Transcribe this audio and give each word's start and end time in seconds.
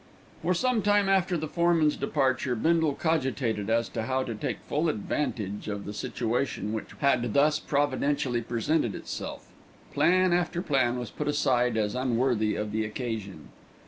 For 0.41 0.55
some 0.55 0.81
time 0.81 1.07
after 1.07 1.37
the 1.37 1.47
foreman's 1.47 1.95
departure, 1.95 2.55
Bindle 2.55 2.95
cogitated 2.95 3.69
as 3.69 3.87
to 3.89 4.01
how 4.01 4.23
to 4.23 4.33
take 4.33 4.57
full 4.61 4.89
advantage 4.89 5.67
of 5.67 5.85
the 5.85 5.93
situation 5.93 6.73
which 6.73 6.93
had 7.01 7.35
thus 7.35 7.59
providentially 7.59 8.41
presented 8.41 8.95
itself. 8.95 9.51
Plan 9.93 10.33
after 10.33 10.59
plan 10.63 10.97
was 10.97 11.11
put 11.11 11.27
aside 11.27 11.77
as 11.77 11.93
unworthy 11.93 12.55
of 12.55 12.71
the 12.71 12.83
occasion. 12.83 13.49